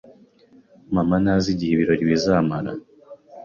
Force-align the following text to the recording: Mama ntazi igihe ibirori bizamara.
Mama 0.93 1.15
ntazi 1.23 1.47
igihe 1.53 1.71
ibirori 1.73 2.03
bizamara. 2.11 2.71